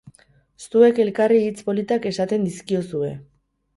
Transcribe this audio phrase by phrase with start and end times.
[0.69, 3.13] Zuek elkarri hitz politak esaten dizkiozue